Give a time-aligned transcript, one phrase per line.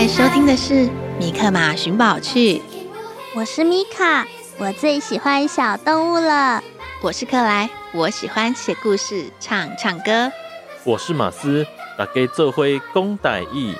[0.00, 0.86] 在收听的是
[1.18, 2.54] 《米克马寻宝趣》，
[3.34, 6.64] 我是米卡，我最喜欢小动物了。
[7.02, 10.32] 我是克莱，我喜欢写故事、唱唱歌。
[10.84, 11.66] 我是马斯，
[11.98, 13.74] 大家做伙讲台语。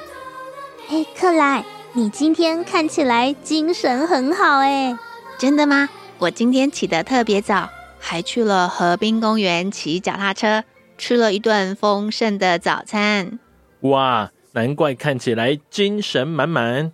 [0.88, 1.64] 嘿，克莱，
[1.94, 4.94] 你今天看起来精神很好哎，
[5.38, 5.88] 真的吗？
[6.18, 10.64] 我今天起得特别早，还去了河滨公园骑脚踏车，
[10.98, 13.38] 吃了一顿丰盛的早餐。
[13.80, 14.30] 哇！
[14.52, 16.92] 难怪看起来精神满满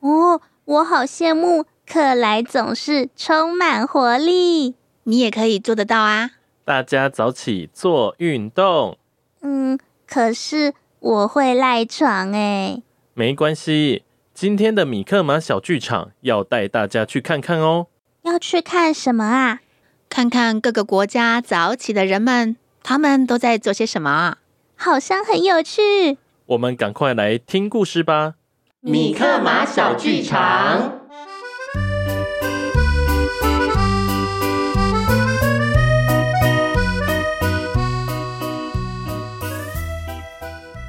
[0.00, 0.40] 哦！
[0.64, 4.74] 我好羡慕克莱，总是充满活力。
[5.04, 6.32] 你也可以做得到啊！
[6.64, 8.98] 大家早起做运动。
[9.40, 12.82] 嗯，可是我会赖床哎。
[13.14, 14.04] 没关系，
[14.34, 17.86] 今天的米克马小剧场要带大家去看看哦。
[18.22, 19.60] 要去看什么啊？
[20.10, 24.36] 看看各个国家早起的人们，他们都在做些什么？
[24.76, 26.18] 好像很有趣。
[26.48, 28.36] 我们赶快来听故事吧！
[28.80, 30.98] 米克马小剧场。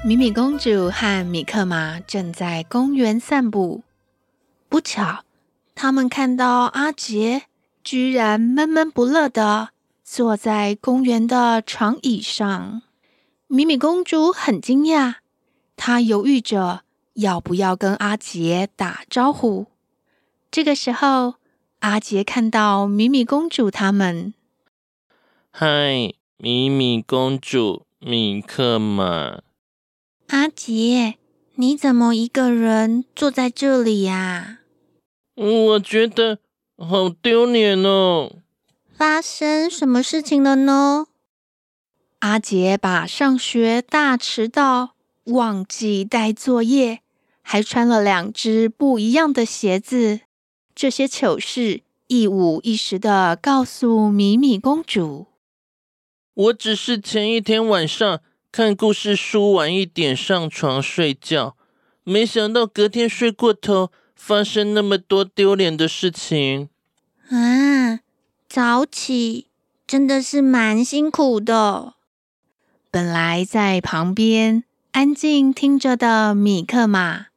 [0.06, 3.84] 米米公主和米克马正在公园散步，
[4.70, 5.26] 不巧，
[5.76, 7.42] 他们看到阿杰
[7.84, 9.72] 居然闷闷不乐的
[10.06, 12.82] 坐在公园的长椅上。
[13.48, 15.16] 米米公主很惊讶。
[15.82, 16.82] 他犹豫着
[17.14, 19.68] 要不要跟阿杰打招呼。
[20.52, 21.36] 这个时候，
[21.80, 24.34] 阿杰看到米米公主他们。
[25.52, 29.42] 嗨，米米公主，米克马。
[30.28, 31.16] 阿杰，
[31.56, 34.60] 你怎么一个人坐在这里呀？
[35.36, 36.40] 我觉得
[36.78, 38.34] 好丢脸哦。
[38.94, 41.08] 发生什么事情了呢？
[42.20, 44.96] 阿杰把上学大迟到。
[45.30, 47.02] 忘记带作业，
[47.42, 50.22] 还穿了两只不一样的鞋子。
[50.76, 55.28] 这些糗事一五一十的告诉米米公主。
[56.34, 61.56] 我只是前一天晚上看故事书晚一点上床睡觉，
[62.04, 66.70] 没想到隔天睡过头，发生那么多丢脸的事情。
[67.30, 68.00] 啊，
[68.48, 69.48] 早起
[69.86, 71.96] 真的是蛮辛苦的。
[72.90, 74.64] 本来在旁边。
[74.92, 77.28] 安静听着的米克马，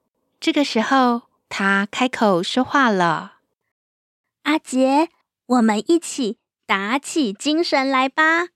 [0.40, 3.40] 这个时候他开口说话了
[4.44, 5.10] ：“阿杰，
[5.44, 8.48] 我们一起打起精神来吧。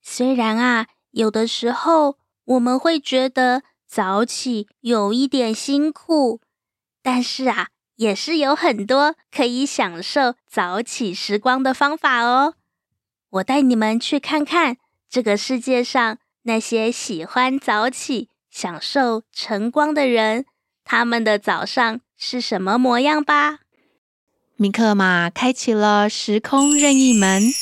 [0.00, 6.40] 虽然啊，有的时候我们会觉得早起有一点辛苦，
[7.02, 12.54] 但是啊，也是有很多可以享受早起时光的方法哦。
[13.30, 14.76] 我带你们去看看
[15.08, 16.18] 这个世界上。”
[16.50, 20.46] 那些喜欢早起、享受晨光的人，
[20.84, 23.60] 他们的早上是什么模样吧？
[24.56, 27.52] 米克马开启了时空任意门，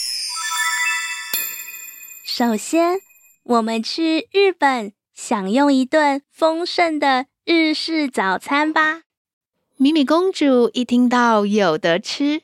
[2.24, 3.00] 首先，
[3.42, 9.02] 我们去日本享用一顿丰盛的日式早餐吧。
[9.76, 12.40] 米米公主一听到有得吃，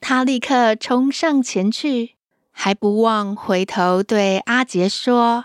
[0.00, 2.14] 她立刻冲上前去，
[2.50, 5.44] 还不忘回头对阿杰说：“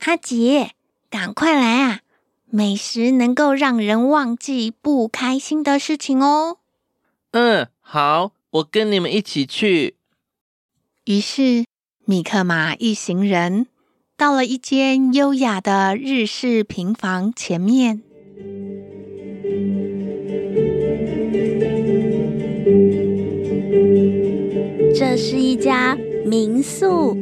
[0.00, 0.70] 阿杰，
[1.10, 2.00] 赶快来啊！
[2.46, 6.56] 美食能够让人忘记不开心的事情哦。”
[7.32, 9.96] 嗯，好，我跟你们一起去。
[11.04, 11.66] 于是，
[12.06, 13.66] 米克马一行人
[14.16, 18.02] 到了一间优雅的日式平房前面。
[24.94, 25.94] 这是一家
[26.24, 27.16] 民宿，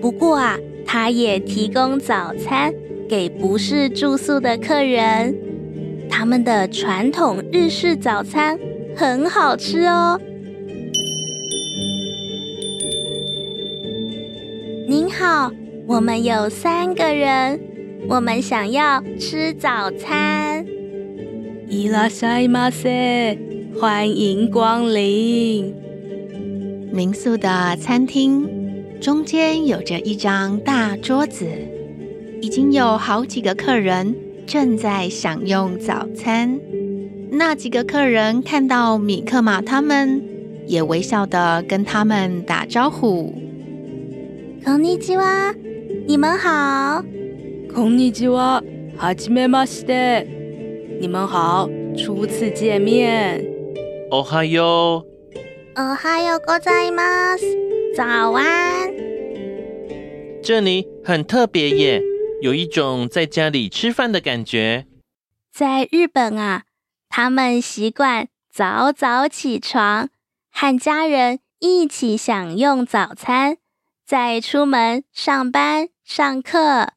[0.00, 2.73] 不过啊，它也提供早餐
[3.07, 5.35] 给不是住宿的客人。
[6.09, 8.59] 他们的传统日式早餐
[8.95, 10.19] 很好吃哦。
[14.87, 15.51] 您好，
[15.85, 17.59] 我们有三个人，
[18.07, 20.65] 我们想要吃早餐。
[21.69, 23.37] いらっしゃいませ，
[23.79, 25.75] 欢迎光临。
[26.91, 28.52] 民宿的餐厅
[29.03, 31.45] 中间有着一张大桌子，
[32.41, 34.15] 已经有好几个客人
[34.45, 36.59] 正在享用早餐。
[37.31, 40.21] 那几个客人看到米克马他们，
[40.67, 43.33] 也微笑地跟他们打招呼。
[44.65, 45.55] こんにちは，
[46.07, 47.03] 你们好。
[47.73, 48.61] こんにちは，
[48.97, 50.27] はじめまして。
[50.99, 53.45] 你们好，初次见面。
[54.11, 55.79] おはよう。
[55.79, 57.45] おはようございます。
[57.95, 58.92] 早安。
[60.44, 62.02] 这里很特别耶，
[62.42, 64.86] 有一种在家里吃饭的感觉。
[65.50, 66.64] 在日本啊，
[67.08, 70.10] 他们习惯早早起床，
[70.52, 73.56] 和家人一起享用早餐。
[74.04, 76.90] 再出门上班、上课，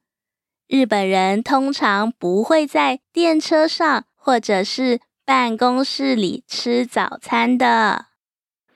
[0.68, 8.08] 日本人通常不会在电车上或者是办公室里吃早餐的。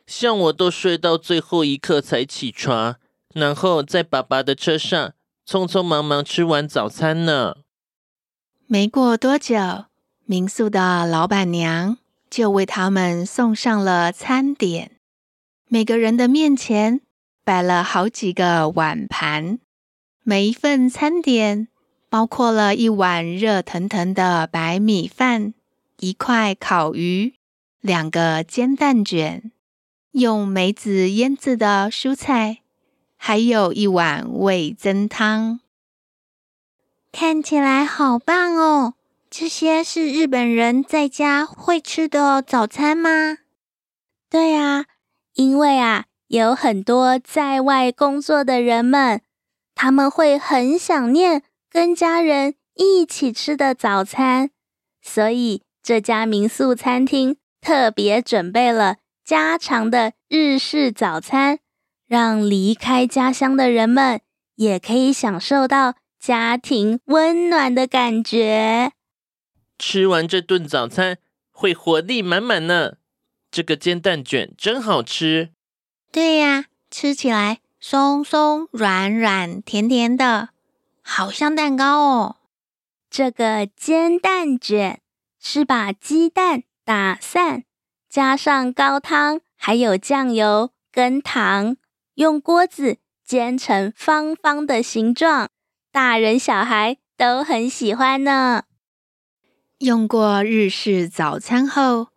[0.07, 2.95] 像我都睡到最后一刻才起床，
[3.33, 5.13] 然后在爸爸的车上
[5.47, 7.57] 匆匆忙忙吃完早餐呢。
[8.67, 9.85] 没过多久，
[10.25, 11.97] 民宿的老板娘
[12.29, 14.97] 就为他们送上了餐点，
[15.67, 17.01] 每个人的面前。
[17.43, 19.57] 摆了好几个碗盘，
[20.21, 21.67] 每一份餐点
[22.07, 25.55] 包括了一碗热腾腾的白米饭、
[25.99, 27.33] 一块烤鱼、
[27.81, 29.51] 两个煎蛋卷、
[30.11, 32.59] 用梅子腌制的蔬菜，
[33.23, 35.59] 还有一碗味噌汤。
[37.11, 38.95] 看起来好棒哦！
[39.29, 43.37] 这些是日本人在家会吃的早餐吗？
[44.27, 44.85] 对啊，
[45.35, 46.05] 因为啊。
[46.29, 49.21] 有很多在外工作的人们，
[49.75, 54.49] 他们会很想念跟家人一起吃的早餐，
[55.01, 61.59] 所以这家民宿餐厅特别准备了家常的日式早餐，
[62.11, 64.19] 让离开家乡的人们
[64.55, 68.91] 也可以享受到家庭温暖的感觉。
[69.79, 71.19] 吃完这顿早餐
[71.51, 72.95] 会活力满满呢。
[73.49, 75.51] 这个煎蛋卷真好吃。
[76.11, 80.49] 对呀，吃起来松松软软、甜甜的，
[81.01, 82.35] 好像蛋糕哦。
[83.09, 84.99] 这个煎蛋卷
[85.39, 87.63] 是把鸡蛋打散，
[88.09, 91.77] 加上高汤，还有酱油跟糖，
[92.15, 95.49] 用锅子煎成方方的形状，
[95.91, 98.63] 大人小孩都很喜欢呢。
[99.79, 102.09] 用过日式早餐后，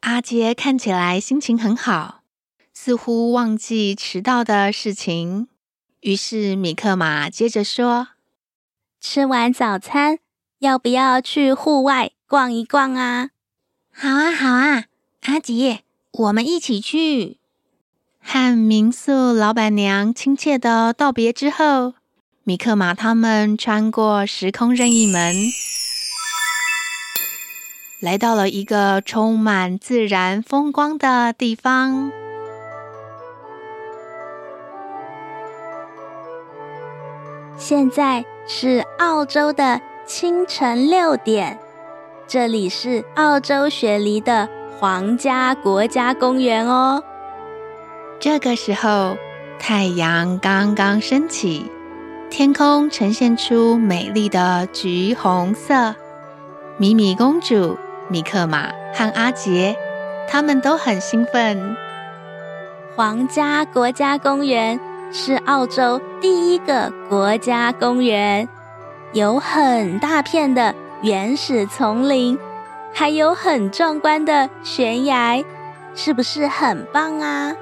[0.00, 2.22] 阿杰看起来心情很好。
[2.72, 5.48] 似乎忘记迟到的事情，
[6.00, 8.08] 于是米克马接着说
[9.02, 10.20] ：“吃完早餐，
[10.60, 13.30] 要不要去户外逛一逛啊
[13.92, 14.84] ？”“好啊，好啊，
[15.22, 17.39] 阿杰，我们一起去。”
[18.32, 21.94] 和民宿老板娘亲切的道别之后，
[22.44, 25.34] 米克马他们穿过时空任意门，
[27.98, 32.12] 来到了一个充满自然风光的地方。
[37.58, 41.58] 现在是澳洲的清晨六点，
[42.28, 47.02] 这里是澳洲雪梨的皇家国家公园哦。
[48.20, 49.16] 这个时候，
[49.58, 51.72] 太阳刚刚升起，
[52.28, 55.94] 天空呈现出美丽的橘红色。
[56.76, 59.74] 米米公主、米克马和阿杰，
[60.28, 61.74] 他们都很兴奋。
[62.94, 64.78] 皇家国家公园
[65.10, 68.46] 是澳洲第一个国家公园，
[69.14, 72.38] 有很大片的原始丛林，
[72.92, 75.42] 还有很壮观的悬崖，
[75.94, 77.56] 是不是很棒啊？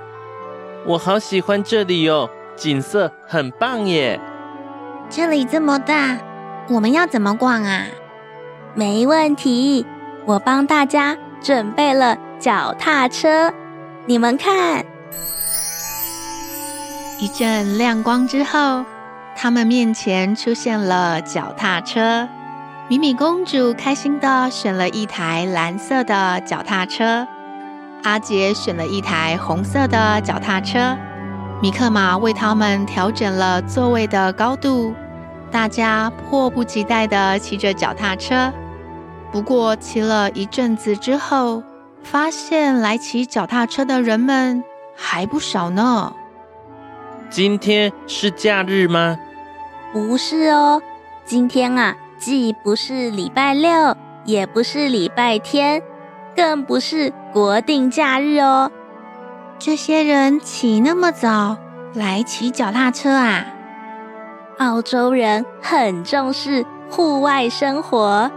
[0.86, 4.18] 我好喜欢这里哦，景色很棒耶！
[5.10, 6.18] 这里这么大，
[6.68, 7.86] 我们要怎么逛啊？
[8.74, 9.84] 没问题，
[10.24, 13.52] 我帮大家准备了脚踏车，
[14.06, 14.84] 你们看。
[17.18, 18.84] 一阵亮光之后，
[19.36, 22.28] 他们面前出现了脚踏车。
[22.88, 27.26] 米米公主开心的选了一台蓝色的脚踏车，
[28.02, 30.96] 阿杰选了一台红色的脚踏车。
[31.60, 34.94] 米克马为他们调整了座位的高度，
[35.50, 38.52] 大家迫不及待地骑着脚踏车。
[39.32, 41.62] 不过骑了一阵子之后，
[42.02, 44.62] 发现来骑脚踏车的人们
[44.96, 46.12] 还不少呢。
[47.28, 49.18] 今天是假日吗？
[49.92, 50.80] 不是哦，
[51.24, 55.82] 今天啊，既不是礼拜六，也不是礼拜天，
[56.38, 58.70] 更不是国定假日哦。
[59.58, 61.56] 这些人起那么早
[61.94, 63.44] 来骑脚踏车啊？
[64.58, 68.30] 澳洲人很重视户外生活，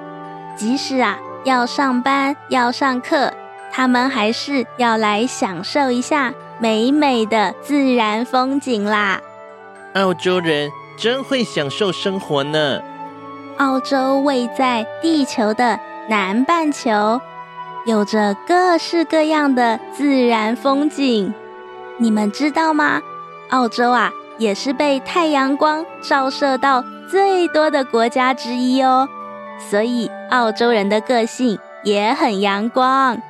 [0.58, 3.32] 即使啊要上班要上课，
[3.72, 6.34] 他们还是要来享受一下。
[6.60, 9.20] 美美的自然风景啦！
[9.94, 12.82] 澳洲人真会享受生活呢。
[13.58, 17.20] 澳洲位在地球的南半球，
[17.86, 21.34] 有着各式各样的自然风景。
[21.98, 23.02] 你们知道吗？
[23.50, 29.08] 澳洲啊，也是被太阳光照射到最多的国家之一哦。
[29.70, 33.22] 所以，澳洲人的个性也很阳光，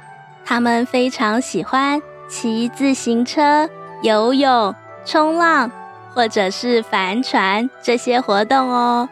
[0.46, 2.02] 他们非常喜欢。
[2.30, 3.70] 骑自行车、
[4.04, 5.70] 游泳、冲浪，
[6.14, 9.10] 或者是帆船这些活动哦。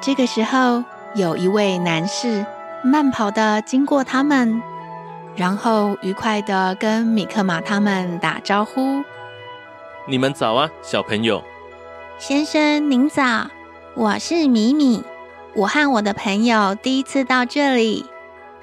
[0.00, 0.82] 这个时候，
[1.14, 2.46] 有一位男士
[2.86, 4.62] 慢跑的经过他们，
[5.34, 9.02] 然后愉快的跟米克马他们打招呼
[10.06, 11.42] ：“你们早啊，小朋友。”
[12.18, 13.50] 先生您早，
[13.94, 15.02] 我是米米，
[15.54, 18.06] 我和我的朋友第一次到这里，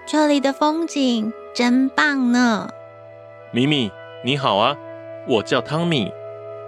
[0.06, 2.70] 这里的风景真棒呢。
[3.52, 3.92] 米米，
[4.24, 4.76] 你好啊，
[5.28, 6.12] 我叫汤米。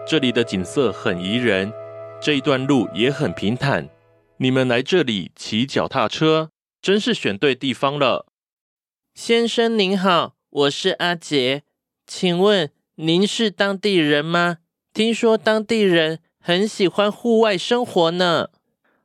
[0.05, 1.73] 这里的景色很宜人，
[2.21, 3.87] 这一段路也很平坦。
[4.37, 6.49] 你们来这里骑脚踏车，
[6.85, 8.27] 真是选对地方了。
[9.15, 11.63] 先生您好，我是阿杰，
[12.05, 14.59] 请问您是当地人吗？
[14.93, 18.49] 听说当地人很喜欢户外生活呢。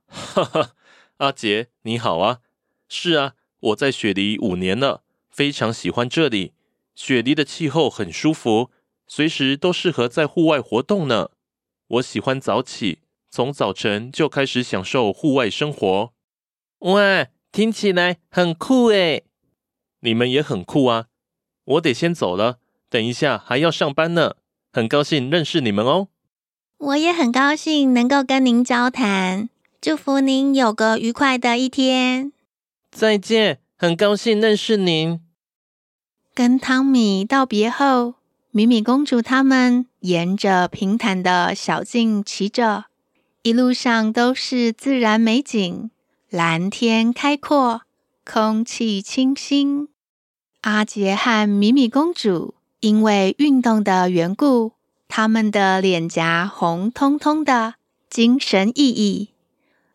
[0.06, 0.75] 哈哈，
[1.16, 2.40] 阿杰你好啊，
[2.87, 6.52] 是啊，我在雪梨五年了，非常喜欢这里。
[6.94, 8.70] 雪梨的气候很舒服，
[9.06, 11.30] 随时都适合在户外活动呢。
[11.87, 12.99] 我喜欢早起，
[13.30, 16.12] 从早晨就开始享受户外生活。
[16.80, 19.25] 哇，听起来很酷诶！
[20.00, 21.07] 你们也很酷啊！
[21.64, 24.37] 我得先走了，等一下还要上班呢。
[24.73, 26.09] 很高兴认识你们哦。
[26.78, 29.49] 我也很高兴能够跟您交谈，
[29.80, 32.33] 祝福您有个愉快的一天。
[32.92, 35.21] 再见，很高兴认识您。
[36.33, 38.14] 跟汤米道别后，
[38.52, 42.85] 米米公主他们沿着平坦的小径骑着，
[43.42, 45.90] 一路上都是自然美景，
[46.30, 47.82] 蓝天开阔，
[48.25, 49.88] 空气清新。
[50.60, 54.75] 阿杰和米米公主因为运动的缘故，
[55.08, 57.75] 他们的脸颊红彤彤的，
[58.08, 59.30] 精神奕奕。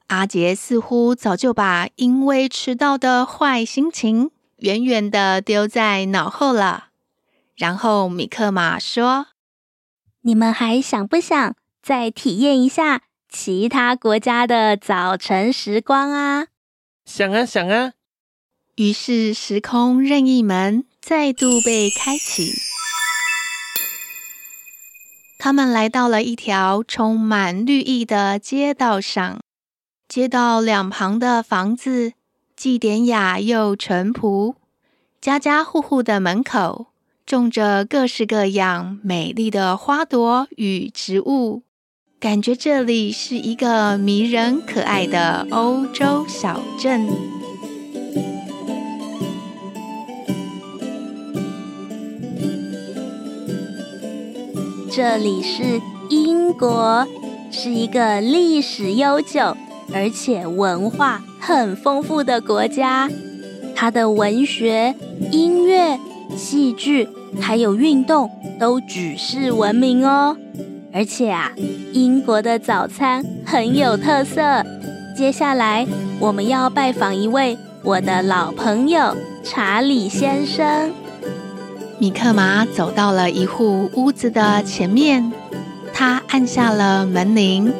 [0.07, 4.31] 阿杰似乎早就把因为迟到的坏心情。
[4.57, 6.87] 远远的丢在脑后了。
[7.55, 9.27] 然后米克马说
[10.23, 13.03] ：“你们还想不想再体验一下
[13.37, 16.47] 其他国家的早晨时光啊
[17.05, 17.91] ？”“想啊，想啊。”
[18.75, 22.53] 于是时空任意门再度被开启。
[25.37, 29.41] 他们来到了一条充满绿意的街道上，
[30.07, 32.13] 街道两旁的房子。
[32.55, 34.55] 既典雅又淳朴，
[35.19, 36.87] 家家户户的门口
[37.25, 41.63] 种着各式各样美丽的花朵与植物，
[42.19, 47.07] 感觉这里是一个迷人可爱的欧洲小镇。
[54.89, 57.05] 这里是英国，
[57.51, 59.55] 是一个历史悠久。
[59.93, 63.10] 而且文化很丰富的国家，
[63.75, 64.95] 它的文学、
[65.31, 66.00] 音乐、
[66.36, 67.07] 戏剧
[67.39, 70.36] 还有运动都举世闻名哦。
[70.95, 71.51] 而且啊，
[71.91, 74.63] 英国的早餐很有特色。
[75.13, 75.85] 接下来
[76.21, 80.93] 我们要拜访一位我的老朋友查理先生。
[81.99, 85.33] 米克马走到了一户屋子的前面，
[85.93, 87.73] 他按下了门铃。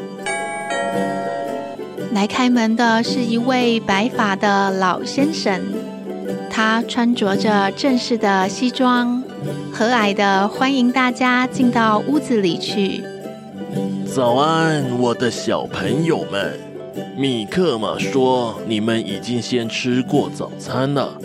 [2.12, 5.62] 来开门的是一位白发的老先生，
[6.50, 9.24] 他穿着着正式的西装，
[9.72, 13.04] 和蔼的欢迎大家进到屋子里去。
[14.06, 16.60] 早安，我的小朋友们！
[17.18, 21.20] 米克玛说你们已经先吃过早餐了，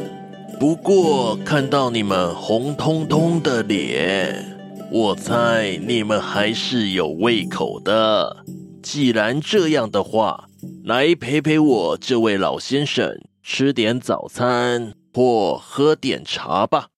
[0.59, 4.59] 不过看到你们红彤彤的脸，
[4.91, 8.39] 我猜你们还是有胃口的。
[8.83, 10.49] 既然这样的话，
[10.85, 16.89] 来陪陪我这位老先生吃点早餐或喝点茶吧。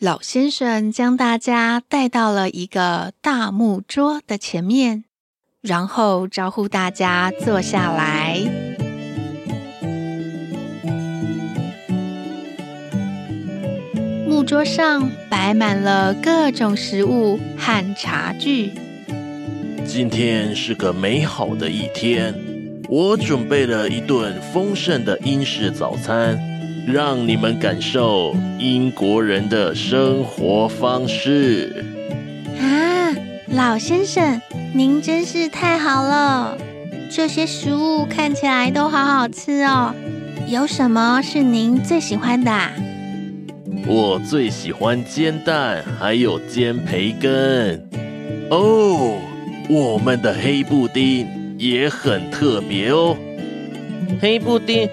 [0.00, 5.02] 老先生将大家带到了一个大木桌的前面，
[5.60, 8.38] 然后招呼大家坐下来。
[14.28, 18.70] 木桌上摆满了各种食物和茶具。
[19.84, 22.32] 今天是个美好的一天，
[22.88, 26.38] 我准备了一顿丰盛的英式早餐，
[26.92, 31.84] 让你们感受英国人的生活方式。
[32.58, 33.14] 啊，
[33.48, 34.40] 老先生，
[34.72, 36.56] 您真是太好了！
[37.10, 39.94] 这些食物看起来都好好吃哦。
[40.46, 42.72] 有什么是您最喜欢的啊？
[43.86, 47.88] 我最喜欢煎蛋，还有煎培根。
[48.50, 49.18] 哦。
[49.70, 51.28] 我们的黑布丁
[51.58, 53.14] 也很特别哦。
[54.18, 54.88] 黑布丁，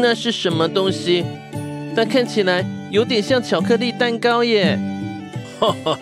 [0.00, 1.24] 那是什么东西？
[1.94, 4.78] 它看起来有点像巧克力蛋糕耶。
[5.60, 5.98] 哈哈，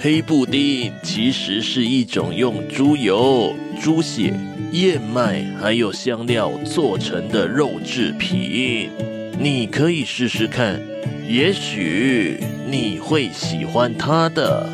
[0.00, 4.32] 黑布丁其实是一种用猪油、猪血、
[4.72, 8.90] 燕麦还有香料做成的肉制品。
[9.38, 10.80] 你可以试试看，
[11.28, 12.38] 也许
[12.70, 14.68] 你会喜欢它的。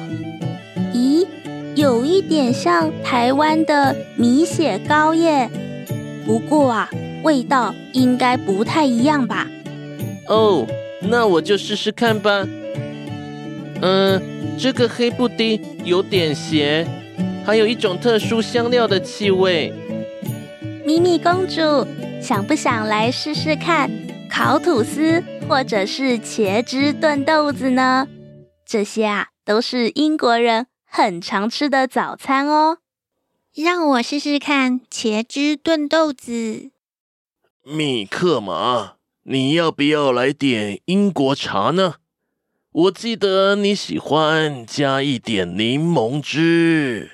[0.93, 1.27] 咦
[1.75, 5.49] 有一点像台湾的米血糕耶，
[6.27, 6.91] 不过啊，
[7.23, 9.47] 味道应该不太一样吧？
[10.29, 10.67] 哦，
[11.03, 12.47] 那我就试试看吧。
[13.83, 14.23] 嗯，
[14.59, 16.87] 这个黑布丁有点咸，
[17.45, 19.73] 还有一种特殊香料的气味。
[20.85, 21.87] 咪咪公主，
[22.23, 23.91] 想不想来试试看
[24.31, 28.07] 烤吐司或者是茄汁炖豆子呢？
[28.67, 30.67] 这些啊，都是英国人。
[30.93, 32.79] 很常吃的早餐哦，
[33.55, 36.71] 让我试试看茄汁炖豆子。
[37.63, 38.95] 米克马，
[39.25, 41.97] 你要不要来点英国茶呢？
[42.73, 47.11] 我记得你喜欢加一点柠檬汁。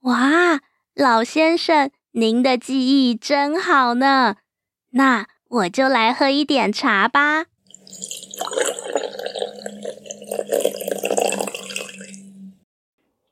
[0.00, 0.60] 哇，
[0.96, 4.36] 老先生，您的记忆真好呢。
[4.90, 7.44] 那我就来喝一点茶吧。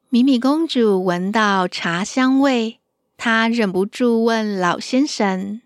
[0.09, 2.79] 米米公主闻到茶香味，
[3.17, 5.61] 她忍不住问老先生：“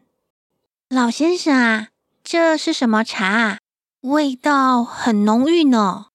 [0.92, 1.88] 老先生啊，
[2.24, 3.58] 这是什么茶啊？
[4.00, 6.06] 味道很浓郁呢。”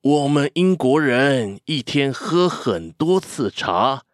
[0.00, 4.04] 我们英国人一天喝很多次茶，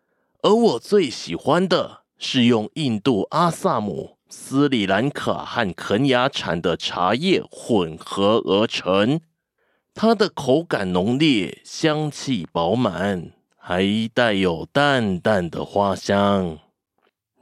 [0.42, 9.20] 而我最喜欢的是用印度阿萨姆、斯里兰卡和肯雅产的茶叶混合而成，
[9.92, 13.32] 它的口感浓烈，香气饱满。
[13.58, 16.58] 还带有淡淡的花香。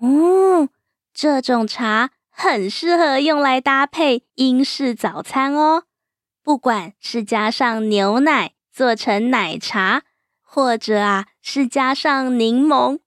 [0.00, 0.68] 嗯，
[1.14, 5.84] 这种茶很适合用来搭配英式早餐哦。
[6.42, 10.02] 不管是加上牛奶做成奶茶，
[10.40, 13.00] 或者啊是加上柠檬，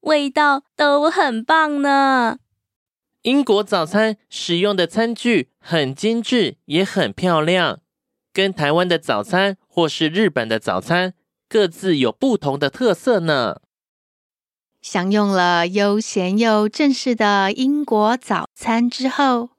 [0.00, 2.38] 味道都很棒呢。
[3.22, 7.80] 英国早餐使用的餐具很精致，也很漂亮，
[8.32, 11.14] 跟台湾的早餐或是日本的早餐。
[11.48, 13.60] 各自有不同的特色呢。
[14.82, 19.50] 享用了悠闲又正式的英国早餐之后，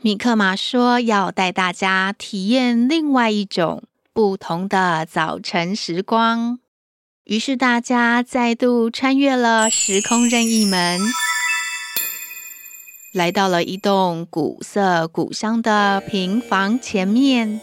[0.00, 6.58] 米克马说要带大家体验另外一种不同的早晨时光。
[7.24, 11.00] 于是大家再度穿越了时空任意门，
[13.12, 17.60] 来到了一栋古色古香的平房前面。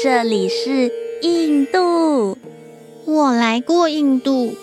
[0.00, 2.38] 这里是印度，
[3.04, 4.54] 我来过印度，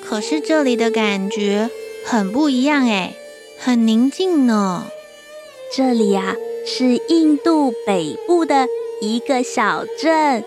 [0.00, 1.68] 可是这里的感觉
[2.06, 3.16] 很不一样诶，
[3.58, 4.86] 很宁静呢。
[5.74, 8.68] 这里啊，是印度北部的
[9.00, 10.44] 一个小镇。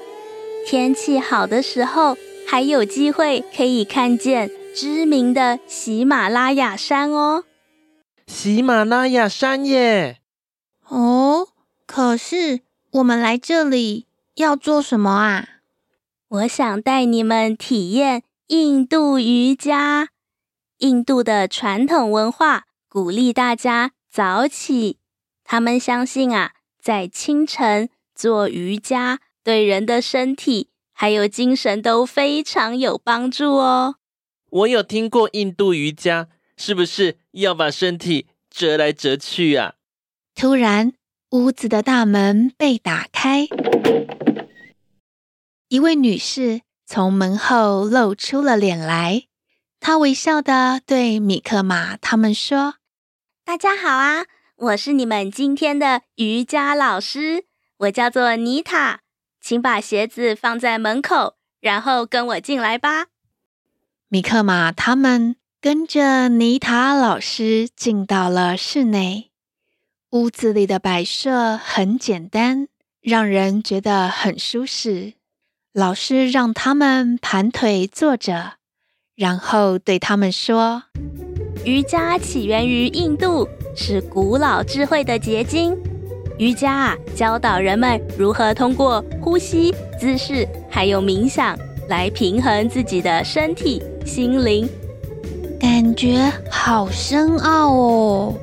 [0.65, 2.15] 天气好的时候，
[2.47, 7.43] 还有机会可以看见知名的喜马拉雅山哦。
[8.27, 10.19] 喜马拉雅山耶！
[10.87, 11.49] 哦，
[11.85, 14.06] 可是我们来这里
[14.37, 15.47] 要做什么啊？
[16.27, 20.09] 我想带你们体验印度瑜伽。
[20.77, 24.99] 印度的传统文化鼓励大家早起，
[25.43, 33.95] 他们相信啊，在清晨做瑜伽对人的身体还有精神都非常有帮助哦。
[34.51, 39.73] 我有听过印度瑜伽，是不是要把身体折来折去啊？
[40.35, 40.93] 突然，
[41.31, 43.47] 屋子的大门被打开。
[45.67, 49.23] 一位女士从门后露出了脸来，
[49.81, 52.75] 她微笑的对米克马他们说
[53.43, 54.23] ：“大家好啊，
[54.55, 57.43] 我是你们今天的瑜伽老师，
[57.79, 59.01] 我叫做妮塔，
[59.41, 63.07] 请把鞋子放在门口，然后跟我进来吧。”
[64.07, 69.31] 米克马他们跟着妮塔老师进到了室内，
[70.11, 72.69] 屋子里的摆设很简单，
[73.01, 75.15] 让人觉得很舒适。
[75.73, 78.53] 老师让他们盘腿坐着，
[79.17, 80.83] 然后对他们说
[81.65, 85.77] ：“瑜伽起源于印度，是古老智慧的结晶。
[86.39, 91.57] 瑜伽啊，教导人们如何通过呼吸、姿势，还有冥想，
[91.89, 94.69] 来平衡自己的身体、心灵。
[95.59, 98.33] 感觉好深奥哦。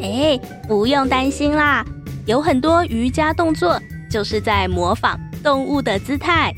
[0.00, 1.84] 哎，不用担心啦，
[2.26, 3.80] 有很多瑜伽动作
[4.10, 6.52] 就是在模仿。”动物的姿态，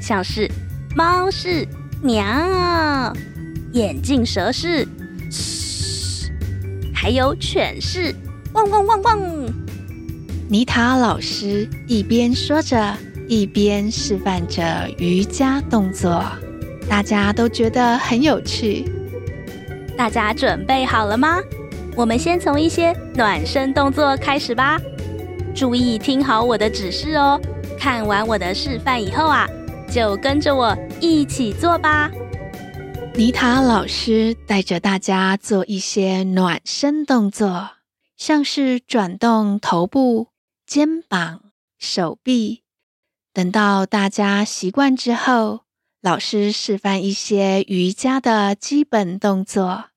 [0.00, 0.48] 像是
[0.94, 1.66] 猫式
[2.00, 2.22] 喵，
[3.72, 4.86] 眼镜蛇式
[5.28, 6.30] 嘘，
[6.94, 8.14] 还有犬式
[8.52, 9.20] 汪汪汪汪。
[10.48, 12.96] 妮塔老师一边说着，
[13.28, 16.24] 一边示范着瑜伽动作，
[16.88, 18.84] 大家都觉得很有趣。
[19.98, 21.40] 大家准备好了吗？
[22.00, 24.80] 我们先从一些暖身动作开始吧。
[25.54, 27.38] 注意听好我的指示哦。
[27.78, 29.46] 看完我的示范以后啊，
[29.92, 32.10] 就跟着我一起做吧。
[33.12, 37.72] 妮塔老师带着大家做一些暖身动作，
[38.16, 40.28] 像是转动头部、
[40.66, 41.42] 肩膀、
[41.78, 42.62] 手臂。
[43.34, 45.60] 等到大家习惯之后，
[46.00, 49.89] 老师示范一些瑜伽的基本动作。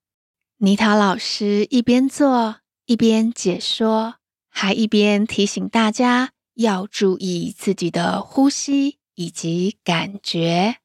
[0.63, 4.15] 妮塔老师一边做一边解说，
[4.47, 6.29] 还一边提醒大家。
[6.53, 10.77] 要注意自己的呼吸以及感觉，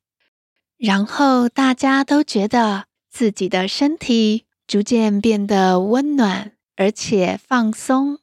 [0.78, 8.18] 然后大家都觉得自己的身体逐渐变得温暖而且放松。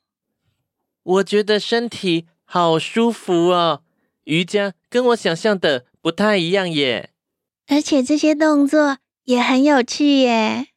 [1.04, 3.82] 我觉得身体好舒服哦，
[4.26, 7.12] 瑜伽跟我想象的不太一样耶。
[7.68, 10.68] 而且这些动作也很有趣耶。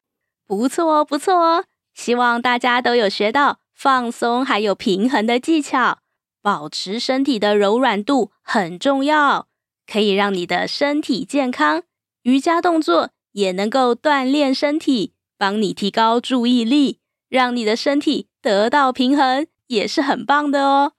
[0.49, 5.99] 不错哦，不错哦，希望大家都有学到放松还有平衡的技巧。
[6.41, 9.47] 保持身体的柔软度很重要，
[9.85, 11.83] 可以让你的身体健康。
[12.23, 16.97] 瑜伽动作也能够锻炼身体，帮你提高注意力，
[17.29, 20.93] 让你的身体得到平衡，也是很棒的哦。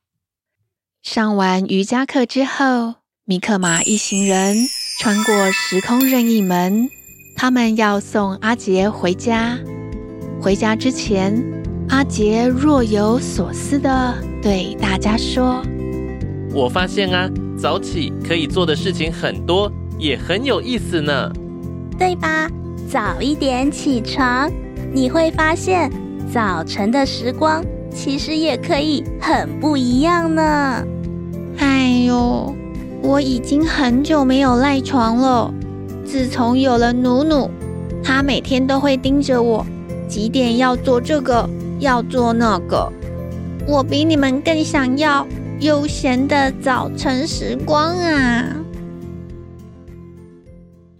[1.03, 4.55] 上完瑜伽课之后，米克马一行人
[5.01, 6.89] 穿过时空任意门，
[7.42, 9.57] 他们要送阿杰回家。
[10.42, 11.42] 回家之前，
[11.88, 15.62] 阿杰若有所思地对大家说
[16.53, 21.33] ：“我发现啊，早起可以做的事情很多，也很有意思呢，
[21.98, 22.46] 对吧？
[22.90, 24.53] 早一点起床，
[24.92, 25.90] 你会发现
[26.31, 30.85] 早晨的时光其实也可以很不一样呢。”
[31.57, 32.55] 哎呦，
[33.00, 35.55] 我已经很久没有赖床了。
[36.11, 37.49] 自从有了努努，
[38.03, 39.64] 他每天都会盯着我，
[40.09, 41.49] 几点要做这个。
[41.79, 42.92] 要做那个，
[43.66, 45.27] 我比你们更想要
[45.61, 48.57] 悠闲的早晨时光啊！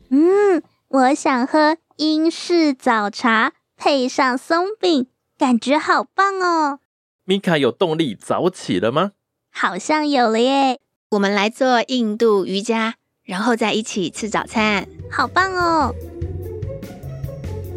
[0.09, 6.79] 嗯，我想喝英式早茶，配上松饼，感觉好棒哦！
[7.27, 9.11] 米卡有动力早起了吗？
[9.53, 10.79] 好像有了耶！
[11.11, 12.95] 我们来做印度瑜伽，
[13.31, 15.95] 然后再一起吃早餐，好棒哦！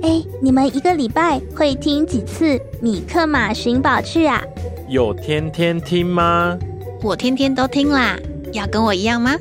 [0.02, 4.42] 哎，你们一个礼拜会听几次米克马寻宝趣啊？
[4.90, 6.58] 有天天听吗？
[7.04, 8.18] 我天天都听啦，
[8.52, 9.36] 要跟我一样吗？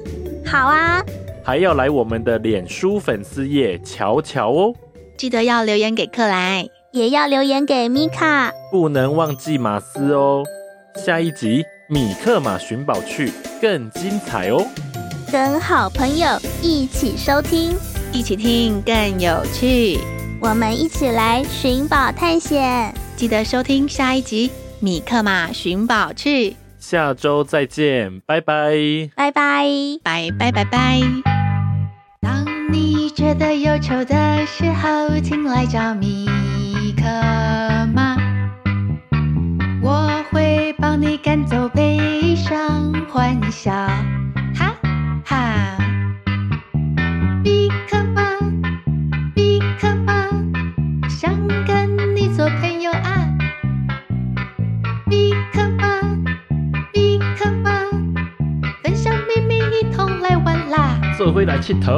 [0.45, 1.03] 好啊！
[1.43, 4.75] 还要来我们的脸书粉丝页瞧瞧哦！
[5.17, 10.45] 记得要留言给克莱，也要留言给米卡，不能忘记马斯哦！
[10.95, 14.63] 下一集米克马寻宝趣更精彩哦！
[15.33, 16.29] 跟好朋友
[16.61, 17.75] 一起收听，
[18.13, 19.99] 一起听更有趣。
[20.39, 24.49] 我们一起来寻宝探险，记得收听下一集
[24.81, 26.51] 《米克马寻宝去》。
[26.79, 28.75] 下周再见，拜拜，
[29.17, 29.65] 拜拜，
[30.03, 31.01] 拜拜拜拜。
[32.21, 36.27] 当你觉得忧愁的时候，请来找米
[36.95, 37.05] 克
[37.95, 38.19] 马，
[61.62, 61.96] 气头。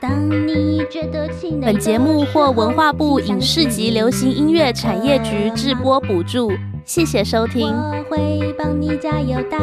[0.00, 6.52] 当你觉得气馁，本节目获文化部影视及流行音乐产业局制播补助，
[6.84, 7.68] 谢谢收听。
[7.68, 9.58] 我会帮你加油打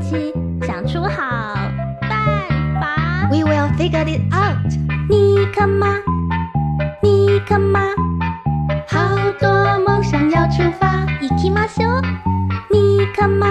[0.00, 0.32] 气，
[0.66, 1.54] 想出好
[2.00, 3.28] 办法。
[3.30, 4.56] We will figure it out。
[5.08, 5.96] 米克马，
[7.02, 7.80] 米克马，
[8.86, 11.06] 好多梦想要出发。
[11.20, 12.02] 行きましょう。
[12.70, 13.46] 米克马，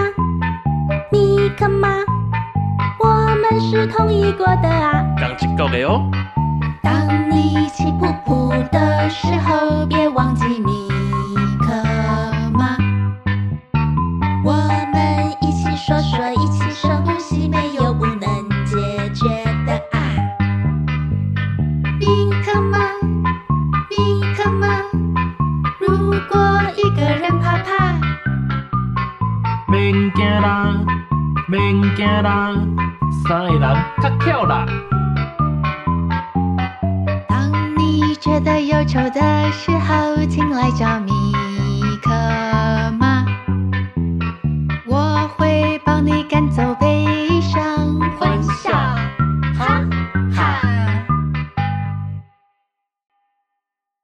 [1.11, 1.97] 米克马。
[3.71, 6.02] 是同意过的啊， 刚经过的哦。
[6.82, 10.71] 当你气噗噗的时候，别忘记米